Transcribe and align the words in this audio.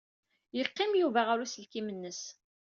Yeqqim 0.57 0.91
Yuba 1.01 1.21
ɣer 1.27 1.37
uselkim-nnes. 1.43 2.21